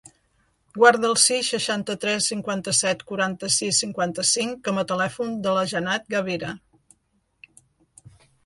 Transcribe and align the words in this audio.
Guarda 0.77 1.05
el 1.09 1.17
sis, 1.23 1.49
seixanta-tres, 1.55 2.29
cinquanta-set, 2.31 3.03
quaranta-sis, 3.11 3.83
cinquanta-cinc 3.85 4.59
com 4.69 4.83
a 4.83 4.87
telèfon 4.93 5.39
de 5.47 5.57
la 5.59 5.67
Jannat 5.75 6.11
Gavira. 6.17 6.51